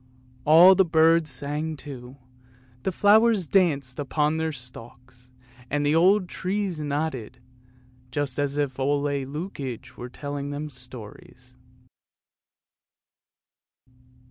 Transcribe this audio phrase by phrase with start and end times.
[0.51, 2.17] "All the birds sang too,
[2.81, 5.29] the flowers danced upon their stalks,
[5.69, 7.37] and the old trees nodded,
[8.09, 11.53] just as if Ole Lukoie were telling them stories.